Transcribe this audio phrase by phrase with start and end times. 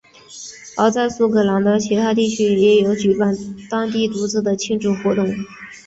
[0.77, 5.31] 而在苏格兰的其他地区也举办有当地独自的庆祝活动。